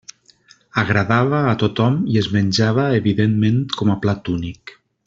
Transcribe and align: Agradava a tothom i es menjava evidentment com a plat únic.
Agradava 0.83 1.41
a 1.51 1.53
tothom 1.65 1.99
i 2.15 2.19
es 2.23 2.31
menjava 2.39 2.89
evidentment 3.03 3.65
com 3.83 3.97
a 3.97 4.01
plat 4.07 4.37
únic. 4.41 4.79